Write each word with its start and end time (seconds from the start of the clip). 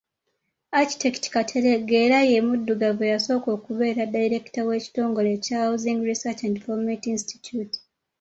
Architect 0.79 1.23
Kateregga 1.33 1.95
era 2.05 2.19
ye 2.29 2.39
muddugavu 2.47 3.01
eyasooka 3.07 3.47
okubeera 3.57 4.01
Ddayirekita 4.07 4.59
w’ekitongole 4.67 5.29
ekya 5.37 5.57
Housing 5.63 5.99
Research 6.09 6.41
& 6.47 6.57
Development 6.57 7.03
Institute. 7.13 7.73